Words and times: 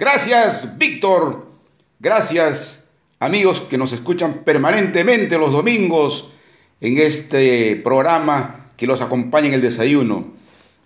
Gracias, 0.00 0.78
Víctor. 0.78 1.44
Gracias, 1.98 2.84
amigos 3.18 3.60
que 3.60 3.76
nos 3.76 3.92
escuchan 3.92 4.44
permanentemente 4.44 5.36
los 5.36 5.52
domingos 5.52 6.30
en 6.80 6.96
este 6.96 7.76
programa 7.76 8.70
que 8.78 8.86
los 8.86 9.02
acompaña 9.02 9.48
en 9.48 9.52
el 9.52 9.60
desayuno. 9.60 10.28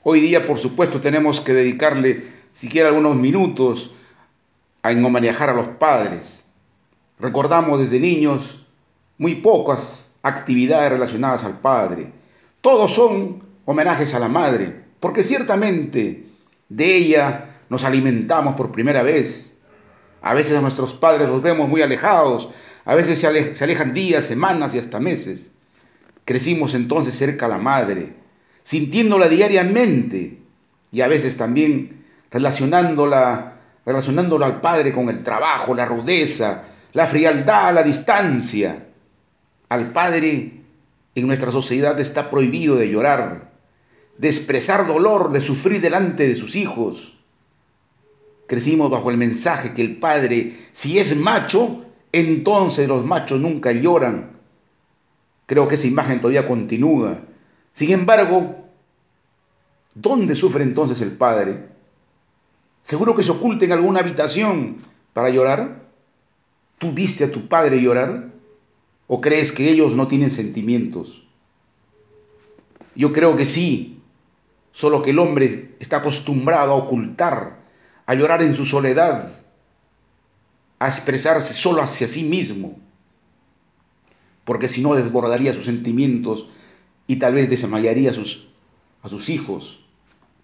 Hoy 0.02 0.18
día, 0.18 0.48
por 0.48 0.58
supuesto, 0.58 1.00
tenemos 1.00 1.40
que 1.40 1.54
dedicarle 1.54 2.24
siquiera 2.50 2.88
algunos 2.88 3.14
minutos 3.14 3.92
a 4.82 4.90
homenajear 4.90 5.50
a 5.50 5.54
los 5.54 5.68
padres. 5.68 6.44
Recordamos 7.20 7.78
desde 7.78 8.00
niños 8.00 8.66
muy 9.16 9.36
pocas 9.36 10.08
actividades 10.24 10.90
relacionadas 10.90 11.44
al 11.44 11.60
padre. 11.60 12.10
Todos 12.60 12.92
son 12.92 13.44
homenajes 13.64 14.12
a 14.12 14.18
la 14.18 14.28
madre, 14.28 14.74
porque 14.98 15.22
ciertamente 15.22 16.24
de 16.68 16.96
ella 16.96 17.53
nos 17.68 17.84
alimentamos 17.84 18.54
por 18.54 18.72
primera 18.72 19.02
vez. 19.02 19.54
A 20.22 20.34
veces 20.34 20.56
a 20.56 20.60
nuestros 20.60 20.94
padres 20.94 21.28
los 21.28 21.42
vemos 21.42 21.68
muy 21.68 21.82
alejados, 21.82 22.48
a 22.84 22.94
veces 22.94 23.18
se, 23.18 23.64
alejan 23.64 23.94
días, 23.94 24.24
semanas 24.24 24.74
y 24.74 24.78
hasta 24.78 25.00
meses. 25.00 25.50
Crecimos 26.24 26.74
entonces 26.74 27.16
cerca 27.16 27.46
a 27.46 27.50
la 27.50 27.58
madre, 27.58 28.14
sintiéndola 28.62 29.28
diariamente 29.28 30.38
y 30.90 31.00
a 31.00 31.08
veces 31.08 31.36
también 31.36 32.04
relacionándola, 32.30 33.60
relacionándola 33.84 34.46
al 34.46 34.60
padre 34.60 34.92
con 34.92 35.08
el 35.08 35.22
trabajo, 35.22 35.74
la 35.74 35.84
rudeza, 35.84 36.62
la 36.92 37.06
frialdad, 37.06 37.74
la 37.74 37.82
distancia. 37.82 38.86
Al 39.68 39.92
padre 39.92 40.62
en 41.14 41.26
nuestra 41.26 41.52
sociedad 41.52 41.98
está 42.00 42.30
prohibido 42.30 42.76
de 42.76 42.88
llorar, 42.90 43.50
de 44.18 44.28
expresar 44.28 44.86
dolor, 44.86 45.32
de 45.32 45.40
sufrir 45.40 45.80
delante 45.80 46.26
de 46.28 46.36
sus 46.36 46.56
hijos. 46.56 47.18
Crecimos 48.46 48.90
bajo 48.90 49.10
el 49.10 49.16
mensaje 49.16 49.72
que 49.72 49.82
el 49.82 49.96
padre, 49.96 50.56
si 50.72 50.98
es 50.98 51.16
macho, 51.16 51.84
entonces 52.12 52.86
los 52.88 53.04
machos 53.04 53.40
nunca 53.40 53.72
lloran. 53.72 54.32
Creo 55.46 55.66
que 55.66 55.76
esa 55.76 55.86
imagen 55.86 56.20
todavía 56.20 56.46
continúa. 56.46 57.20
Sin 57.72 57.90
embargo, 57.90 58.56
¿dónde 59.94 60.34
sufre 60.34 60.62
entonces 60.62 61.00
el 61.00 61.12
padre? 61.12 61.68
Seguro 62.82 63.14
que 63.14 63.22
se 63.22 63.30
oculta 63.30 63.64
en 63.64 63.72
alguna 63.72 64.00
habitación 64.00 64.78
para 65.12 65.30
llorar. 65.30 65.84
¿Tú 66.78 66.92
viste 66.92 67.24
a 67.24 67.32
tu 67.32 67.48
padre 67.48 67.80
llorar? 67.80 68.30
¿O 69.06 69.20
crees 69.20 69.52
que 69.52 69.70
ellos 69.70 69.94
no 69.94 70.06
tienen 70.06 70.30
sentimientos? 70.30 71.26
Yo 72.94 73.12
creo 73.12 73.36
que 73.36 73.44
sí, 73.44 74.02
solo 74.72 75.02
que 75.02 75.10
el 75.10 75.18
hombre 75.18 75.76
está 75.80 75.96
acostumbrado 75.96 76.72
a 76.72 76.76
ocultar 76.76 77.63
a 78.06 78.14
llorar 78.14 78.42
en 78.42 78.54
su 78.54 78.64
soledad, 78.64 79.32
a 80.78 80.88
expresarse 80.88 81.54
solo 81.54 81.82
hacia 81.82 82.08
sí 82.08 82.24
mismo, 82.24 82.78
porque 84.44 84.68
si 84.68 84.82
no 84.82 84.94
desbordaría 84.94 85.54
sus 85.54 85.64
sentimientos 85.64 86.46
y 87.06 87.16
tal 87.16 87.34
vez 87.34 87.48
desmayaría 87.48 88.10
a 88.10 88.14
sus, 88.14 88.48
a 89.02 89.08
sus 89.08 89.30
hijos. 89.30 89.80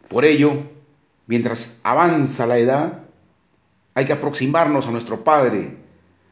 Por 0.08 0.24
ello, 0.24 0.54
mientras 1.26 1.76
avanza 1.82 2.46
la 2.46 2.58
edad, 2.58 3.04
hay 3.94 4.06
que 4.06 4.12
aproximarnos 4.14 4.86
a 4.86 4.90
nuestro 4.90 5.22
Padre, 5.24 5.76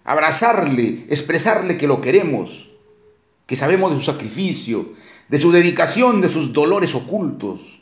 abrazarle, 0.04 1.06
expresarle 1.10 1.76
que 1.76 1.86
lo 1.86 2.00
queremos, 2.00 2.70
que 3.46 3.56
sabemos 3.56 3.92
de 3.92 3.98
su 3.98 4.04
sacrificio, 4.04 4.92
de 5.28 5.38
su 5.38 5.52
dedicación, 5.52 6.22
de 6.22 6.30
sus 6.30 6.52
dolores 6.52 6.94
ocultos 6.94 7.80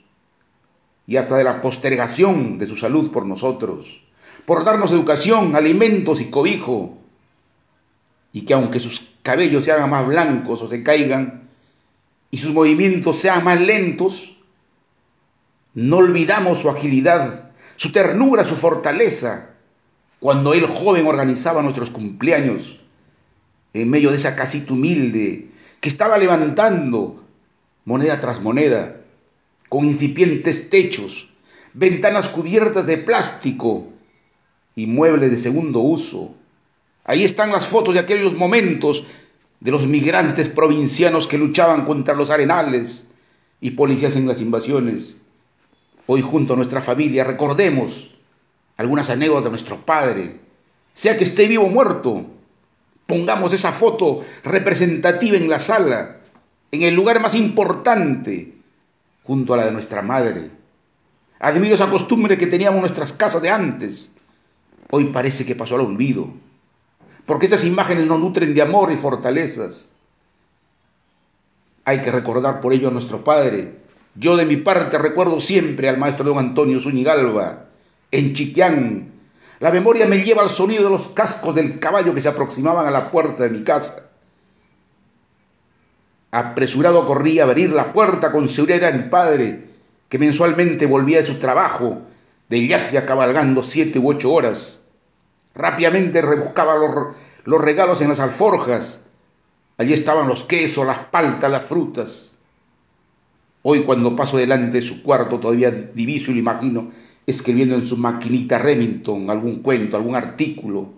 y 1.07 1.17
hasta 1.17 1.37
de 1.37 1.45
la 1.45 1.61
postergación 1.61 2.59
de 2.59 2.67
su 2.67 2.77
salud 2.77 3.11
por 3.11 3.27
nosotros, 3.27 4.03
por 4.45 4.65
darnos 4.65 4.93
educación, 4.93 5.55
alimentos 5.55 6.21
y 6.21 6.27
cobijo, 6.27 6.99
y 8.33 8.43
que 8.43 8.55
aunque 8.55 8.81
sus 8.81 9.09
cabellos 9.23 9.65
se 9.65 9.73
hagan 9.73 9.91
más 9.91 10.07
blancos 10.07 10.63
o 10.63 10.69
se 10.69 10.83
caigan, 10.83 11.49
y 12.31 12.39
sus 12.39 12.53
movimientos 12.53 13.19
sean 13.19 13.45
más 13.45 13.61
lentos, 13.61 14.37
no 15.75 15.99
olvidamos 15.99 16.59
su 16.59 16.71
agilidad, 16.71 17.51
su 17.77 17.93
ternura, 17.93 18.45
su 18.45 18.57
fortaleza, 18.57 19.51
cuando 20.19 20.55
él 20.55 20.67
joven 20.67 21.07
organizaba 21.07 21.63
nuestros 21.63 21.91
cumpleaños, 21.91 22.81
en 23.75 23.91
medio 23.91 24.11
de 24.11 24.17
esa 24.17 24.35
casita 24.35 24.73
humilde 24.73 25.51
que 25.81 25.89
estaba 25.89 26.19
levantando 26.19 27.23
moneda 27.85 28.19
tras 28.19 28.41
moneda, 28.41 28.97
con 29.77 29.85
incipientes 29.85 30.71
techos, 30.71 31.29
ventanas 31.75 32.29
cubiertas 32.29 32.87
de 32.87 32.97
plástico 32.97 33.89
y 34.75 34.87
muebles 34.87 35.31
de 35.31 35.37
segundo 35.37 35.81
uso. 35.81 36.35
Ahí 37.05 37.25
están 37.25 37.53
las 37.53 37.69
fotos 37.69 37.93
de 37.93 38.01
aquellos 38.01 38.35
momentos 38.35 39.05
de 39.61 39.71
los 39.71 39.87
migrantes 39.87 40.49
provincianos 40.49 41.27
que 41.27 41.37
luchaban 41.37 41.85
contra 41.85 42.15
los 42.15 42.31
arenales 42.31 43.07
y 43.61 43.73
policías 43.73 44.17
en 44.17 44.27
las 44.27 44.41
invasiones. 44.41 45.17
Hoy 46.07 46.23
junto 46.23 46.55
a 46.55 46.57
nuestra 46.57 46.81
familia 46.81 47.25
recordemos 47.25 48.13
algunas 48.79 49.11
anécdotas 49.11 49.45
de 49.45 49.51
nuestro 49.51 49.85
padre, 49.85 50.41
sea 50.95 51.19
que 51.19 51.25
esté 51.25 51.49
vivo 51.49 51.65
o 51.65 51.69
muerto. 51.69 52.25
Pongamos 53.05 53.53
esa 53.53 53.73
foto 53.73 54.25
representativa 54.43 55.37
en 55.37 55.51
la 55.51 55.59
sala, 55.59 56.21
en 56.73 56.81
el 56.81 56.95
lugar 56.95 57.21
más 57.21 57.35
importante, 57.35 58.56
junto 59.27 59.55
a 59.55 59.57
la 59.57 59.67
de 59.67 59.73
nuestra 59.73 60.03
madre. 60.03 60.51
Admiro 61.41 61.75
esa 61.75 61.91
costumbre 61.91 62.39
que 62.39 62.47
teníamos 62.47 62.77
en 62.77 62.83
nuestras 62.83 63.13
casas 63.13 63.43
de 63.43 63.51
antes. 63.51 64.13
Hoy 64.91 65.07
parece 65.07 65.45
que 65.45 65.57
pasó 65.57 65.75
al 65.75 65.83
olvido, 65.83 66.29
porque 67.27 67.47
esas 67.47 67.65
imágenes 67.65 68.07
nos 68.07 68.21
nutren 68.21 68.55
de 68.55 68.63
amor 68.63 68.93
y 68.93 68.97
fortalezas. 68.97 69.89
Hay 71.85 72.01
que 72.01 72.11
recordar 72.11 72.61
por 72.61 72.73
ello 72.73 72.89
a 72.89 72.93
nuestro 72.93 73.25
Padre. 73.25 73.77
Yo 74.15 74.37
de 74.37 74.47
mi 74.47 74.57
parte 74.57 74.97
recuerdo 74.97 75.41
siempre 75.41 75.89
al 75.89 75.99
maestro 75.99 76.25
don 76.25 76.39
Antonio 76.39 76.81
Zúñigalba, 76.81 77.67
en 78.11 78.33
Chiquián. 78.33 79.13
La 79.59 79.71
memoria 79.71 80.07
me 80.07 80.23
lleva 80.23 80.43
al 80.43 80.51
sonido 80.51 80.85
de 80.85 80.91
los 80.91 81.09
cascos 81.09 81.55
del 81.55 81.79
caballo 81.79 82.15
que 82.15 82.23
se 82.23 82.29
aproximaban 82.29 82.87
a 82.87 82.91
la 82.91 83.11
puerta 83.11 83.43
de 83.43 83.51
mi 83.51 83.63
casa. 83.63 84.09
Apresurado 86.37 87.07
corría 87.07 87.45
a 87.45 87.47
abrir 87.47 87.71
la 87.71 87.95
puerta 87.95 88.31
con 88.31 88.51
seguridad 88.51 88.91
a 88.91 88.93
mi 88.95 89.09
padre, 89.09 89.69
que 90.11 90.19
mensualmente 90.19 90.85
volvía 90.85 91.21
de 91.21 91.25
su 91.25 91.37
trabajo 91.37 92.03
de 92.51 92.67
Yactia 92.67 93.07
cabalgando 93.07 93.63
siete 93.63 93.99
u 93.99 94.11
ocho 94.11 94.31
horas. 94.31 94.79
Rápidamente 95.55 96.21
rebuscaba 96.21 96.75
los, 96.77 97.17
los 97.45 97.59
regalos 97.63 98.03
en 98.03 98.11
las 98.11 98.21
alforjas. 98.21 99.01
Allí 99.79 99.95
estaban 99.95 100.29
los 100.29 100.45
quesos, 100.45 100.87
las 100.87 100.99
paltas, 101.07 101.51
las 101.51 101.65
frutas. 101.65 102.37
Hoy 103.63 103.85
cuando 103.85 104.15
paso 104.15 104.37
delante 104.37 104.81
de 104.81 104.87
su 104.87 105.03
cuarto 105.03 105.41
todavía 105.41 105.71
diviso 105.71 106.33
y 106.33 106.35
lo 106.35 106.41
imagino 106.41 106.91
escribiendo 107.27 107.77
en 107.77 107.87
su 107.87 107.97
maquinita 107.97 108.59
Remington 108.59 109.31
algún 109.31 109.63
cuento, 109.63 109.97
algún 109.97 110.15
artículo, 110.15 110.91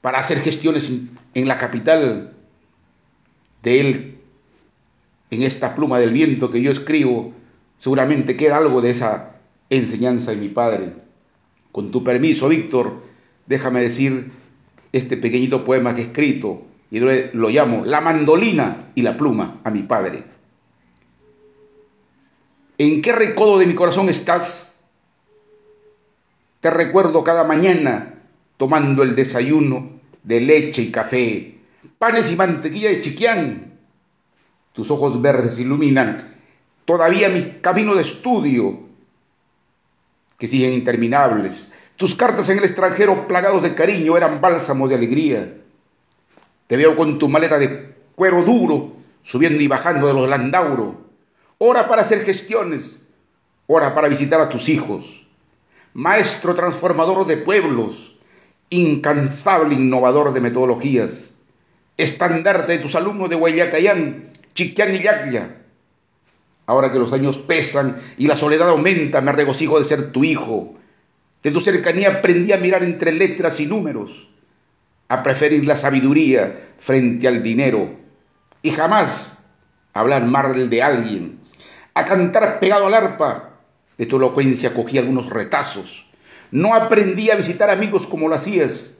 para 0.00 0.20
hacer 0.20 0.38
gestiones 0.38 0.92
en 1.34 1.48
la 1.48 1.58
capital 1.58 2.36
de 3.62 3.80
él 3.80 4.18
en 5.30 5.42
esta 5.42 5.74
pluma 5.74 5.98
del 5.98 6.12
viento 6.12 6.50
que 6.50 6.60
yo 6.60 6.70
escribo, 6.70 7.32
seguramente 7.78 8.36
queda 8.36 8.56
algo 8.56 8.80
de 8.80 8.90
esa 8.90 9.36
enseñanza 9.70 10.32
de 10.32 10.38
mi 10.38 10.48
padre. 10.48 10.92
Con 11.72 11.90
tu 11.90 12.02
permiso, 12.02 12.48
Víctor, 12.48 13.02
déjame 13.46 13.80
decir 13.80 14.32
este 14.92 15.16
pequeñito 15.16 15.64
poema 15.64 15.94
que 15.94 16.02
he 16.02 16.04
escrito 16.06 16.62
y 16.90 16.98
lo 16.98 17.48
llamo 17.48 17.84
La 17.84 18.00
mandolina 18.00 18.90
y 18.96 19.02
la 19.02 19.16
pluma 19.16 19.60
a 19.62 19.70
mi 19.70 19.82
padre. 19.82 20.24
¿En 22.78 23.02
qué 23.02 23.12
recodo 23.12 23.58
de 23.58 23.66
mi 23.66 23.74
corazón 23.74 24.08
estás? 24.08 24.74
Te 26.60 26.70
recuerdo 26.70 27.22
cada 27.22 27.44
mañana 27.44 28.14
tomando 28.56 29.02
el 29.02 29.14
desayuno 29.14 29.90
de 30.24 30.40
leche 30.40 30.82
y 30.82 30.90
café 30.90 31.59
panes 31.98 32.30
y 32.30 32.36
mantequilla 32.36 32.90
de 32.90 33.00
chiquián. 33.00 33.78
Tus 34.72 34.90
ojos 34.90 35.20
verdes 35.20 35.58
iluminan 35.58 36.18
todavía 36.84 37.28
mi 37.28 37.58
camino 37.60 37.94
de 37.94 38.02
estudio, 38.02 38.80
que 40.38 40.46
siguen 40.46 40.72
interminables. 40.72 41.70
Tus 41.96 42.14
cartas 42.14 42.48
en 42.48 42.58
el 42.58 42.64
extranjero 42.64 43.28
plagados 43.28 43.62
de 43.62 43.74
cariño 43.74 44.16
eran 44.16 44.40
bálsamos 44.40 44.88
de 44.88 44.94
alegría. 44.94 45.56
Te 46.66 46.76
veo 46.76 46.96
con 46.96 47.18
tu 47.18 47.28
maleta 47.28 47.58
de 47.58 47.94
cuero 48.14 48.42
duro, 48.42 48.92
subiendo 49.22 49.62
y 49.62 49.68
bajando 49.68 50.06
de 50.06 50.14
los 50.14 50.28
Landauro. 50.28 51.00
Hora 51.58 51.88
para 51.88 52.02
hacer 52.02 52.24
gestiones, 52.24 52.98
hora 53.66 53.94
para 53.94 54.08
visitar 54.08 54.40
a 54.40 54.48
tus 54.48 54.68
hijos. 54.68 55.26
Maestro 55.92 56.54
transformador 56.54 57.26
de 57.26 57.36
pueblos, 57.36 58.16
incansable 58.70 59.74
innovador 59.74 60.32
de 60.32 60.40
metodologías 60.40 61.34
estandarte 62.02 62.72
de 62.72 62.78
tus 62.78 62.94
alumnos 62.94 63.28
de 63.28 63.36
Guayacayán, 63.36 64.30
Chiquián 64.54 64.94
y 64.94 65.00
Yacya. 65.00 65.56
Ahora 66.66 66.92
que 66.92 66.98
los 66.98 67.12
años 67.12 67.38
pesan 67.38 68.00
y 68.16 68.26
la 68.26 68.36
soledad 68.36 68.68
aumenta, 68.68 69.20
me 69.20 69.32
regocijo 69.32 69.78
de 69.78 69.84
ser 69.84 70.12
tu 70.12 70.24
hijo, 70.24 70.76
De 71.42 71.50
tu 71.50 71.60
cercanía 71.60 72.18
aprendí 72.18 72.52
a 72.52 72.58
mirar 72.58 72.82
entre 72.82 73.12
letras 73.12 73.60
y 73.60 73.66
números, 73.66 74.28
a 75.08 75.22
preferir 75.22 75.64
la 75.64 75.74
sabiduría 75.74 76.68
frente 76.78 77.26
al 77.26 77.42
dinero 77.42 77.96
y 78.62 78.70
jamás 78.70 79.38
hablar 79.94 80.24
mal 80.26 80.68
de 80.68 80.82
alguien, 80.82 81.40
a 81.94 82.04
cantar 82.04 82.60
pegado 82.60 82.86
al 82.86 82.94
arpa. 82.94 83.46
De 83.96 84.06
tu 84.06 84.16
elocuencia 84.16 84.72
cogí 84.72 84.96
algunos 84.96 85.28
retazos. 85.28 86.06
No 86.50 86.74
aprendí 86.74 87.30
a 87.30 87.36
visitar 87.36 87.68
amigos 87.68 88.06
como 88.06 88.28
lo 88.28 88.34
hacías, 88.34 88.92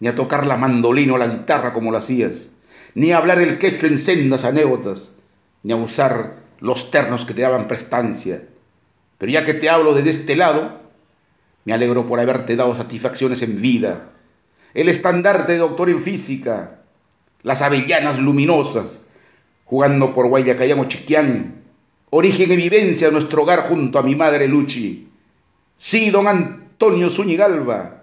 ni 0.00 0.08
a 0.08 0.14
tocar 0.14 0.46
la 0.46 0.56
mandolina 0.56 1.14
o 1.14 1.18
la 1.18 1.28
guitarra 1.28 1.72
como 1.72 1.92
lo 1.92 1.98
hacías, 1.98 2.50
ni 2.94 3.12
a 3.12 3.18
hablar 3.18 3.38
el 3.38 3.58
quecho 3.58 3.86
en 3.86 3.98
sendas 3.98 4.44
anécdotas, 4.44 5.12
ni 5.62 5.72
a 5.72 5.76
usar 5.76 6.36
los 6.58 6.90
ternos 6.90 7.24
que 7.24 7.34
te 7.34 7.42
daban 7.42 7.68
prestancia. 7.68 8.42
Pero 9.18 9.30
ya 9.30 9.44
que 9.44 9.54
te 9.54 9.68
hablo 9.68 9.94
desde 9.94 10.10
este 10.10 10.36
lado, 10.36 10.80
me 11.64 11.74
alegro 11.74 12.06
por 12.06 12.18
haberte 12.18 12.56
dado 12.56 12.76
satisfacciones 12.76 13.42
en 13.42 13.60
vida. 13.60 14.08
El 14.72 14.88
estandarte 14.88 15.52
de 15.52 15.58
doctor 15.58 15.90
en 15.90 16.00
física, 16.00 16.80
las 17.42 17.62
avellanas 17.62 18.18
luminosas, 18.18 19.02
jugando 19.66 20.14
por 20.14 20.28
Guayacayán 20.28 20.80
o 20.80 20.86
Chiquián, 20.86 21.62
origen 22.10 22.50
y 22.50 22.56
vivencia 22.56 23.08
de 23.08 23.12
nuestro 23.12 23.42
hogar 23.42 23.68
junto 23.68 23.98
a 23.98 24.02
mi 24.02 24.14
madre 24.14 24.48
Luchi. 24.48 25.08
Sí, 25.76 26.10
don 26.10 26.26
Antonio 26.26 27.10
Zúñigalba, 27.10 27.99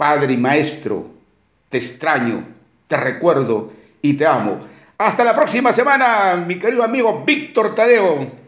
padre 0.00 0.32
y 0.32 0.38
maestro, 0.38 1.10
te 1.68 1.76
extraño, 1.76 2.42
te 2.88 2.96
recuerdo 2.96 3.70
y 4.00 4.14
te 4.14 4.24
amo. 4.24 4.58
Hasta 4.96 5.24
la 5.24 5.34
próxima 5.34 5.74
semana, 5.74 6.42
mi 6.46 6.58
querido 6.58 6.82
amigo 6.82 7.22
Víctor 7.26 7.74
Tadeo. 7.74 8.39